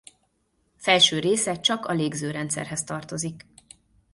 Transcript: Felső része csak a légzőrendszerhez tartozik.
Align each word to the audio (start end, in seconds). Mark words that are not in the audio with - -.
Felső 0.75 1.19
része 1.19 1.59
csak 1.59 1.85
a 1.85 1.91
légzőrendszerhez 1.93 2.83
tartozik. 2.83 3.45